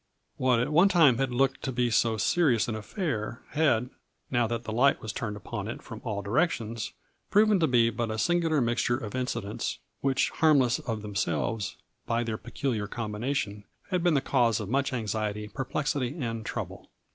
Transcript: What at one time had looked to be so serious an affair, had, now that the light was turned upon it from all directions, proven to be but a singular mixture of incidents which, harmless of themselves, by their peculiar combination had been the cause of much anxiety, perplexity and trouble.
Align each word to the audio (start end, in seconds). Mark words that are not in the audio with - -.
What 0.37 0.59
at 0.59 0.73
one 0.73 0.89
time 0.89 1.19
had 1.19 1.29
looked 1.31 1.61
to 1.61 1.71
be 1.71 1.91
so 1.91 2.17
serious 2.17 2.67
an 2.67 2.73
affair, 2.73 3.43
had, 3.49 3.91
now 4.31 4.47
that 4.47 4.63
the 4.63 4.71
light 4.71 4.99
was 4.99 5.13
turned 5.13 5.37
upon 5.37 5.67
it 5.67 5.83
from 5.83 6.01
all 6.03 6.23
directions, 6.23 6.93
proven 7.29 7.59
to 7.59 7.67
be 7.67 7.91
but 7.91 8.09
a 8.09 8.17
singular 8.17 8.61
mixture 8.61 8.97
of 8.97 9.13
incidents 9.13 9.77
which, 9.99 10.31
harmless 10.31 10.79
of 10.79 11.03
themselves, 11.03 11.77
by 12.07 12.23
their 12.23 12.39
peculiar 12.39 12.87
combination 12.87 13.63
had 13.91 14.01
been 14.01 14.15
the 14.15 14.21
cause 14.21 14.59
of 14.59 14.69
much 14.69 14.91
anxiety, 14.91 15.47
perplexity 15.47 16.15
and 16.19 16.47
trouble. 16.47 16.89